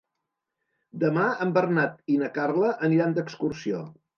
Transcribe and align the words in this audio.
Demà 1.03 1.27
en 1.45 1.53
Bernat 1.59 2.01
i 2.15 2.17
na 2.25 2.33
Carla 2.39 2.73
aniran 2.89 3.15
d'excursió. 3.19 3.85